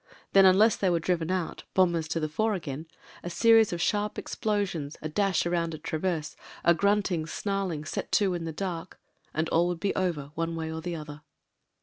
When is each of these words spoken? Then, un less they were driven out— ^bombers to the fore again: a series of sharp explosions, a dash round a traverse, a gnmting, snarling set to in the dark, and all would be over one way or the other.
Then, 0.33 0.47
un 0.47 0.57
less 0.57 0.75
they 0.77 0.89
were 0.89 0.99
driven 0.99 1.29
out— 1.29 1.63
^bombers 1.75 2.07
to 2.07 2.19
the 2.19 2.27
fore 2.27 2.55
again: 2.55 2.87
a 3.21 3.29
series 3.29 3.71
of 3.71 3.79
sharp 3.79 4.17
explosions, 4.17 4.97
a 5.03 5.07
dash 5.07 5.45
round 5.45 5.75
a 5.75 5.77
traverse, 5.77 6.35
a 6.63 6.73
gnmting, 6.73 7.29
snarling 7.29 7.85
set 7.85 8.11
to 8.13 8.33
in 8.33 8.43
the 8.45 8.51
dark, 8.51 8.99
and 9.31 9.47
all 9.49 9.67
would 9.67 9.79
be 9.79 9.93
over 9.95 10.31
one 10.33 10.55
way 10.55 10.71
or 10.71 10.81
the 10.81 10.95
other. 10.95 11.21